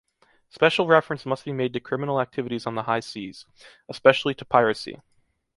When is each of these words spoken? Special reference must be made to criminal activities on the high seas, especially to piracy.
Special 0.49 0.87
reference 0.87 1.27
must 1.27 1.45
be 1.45 1.51
made 1.53 1.73
to 1.73 1.79
criminal 1.79 2.19
activities 2.19 2.65
on 2.65 2.73
the 2.73 2.81
high 2.81 3.01
seas, 3.01 3.45
especially 3.87 4.33
to 4.33 4.43
piracy. 4.43 4.99